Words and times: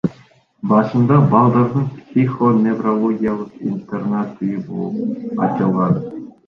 Башында 0.69 1.19
балдардын 1.33 1.85
психоневрологиялык 1.99 3.63
интернат 3.75 4.45
үйү 4.49 4.67
болуп 4.75 5.43
ачылган. 5.51 6.01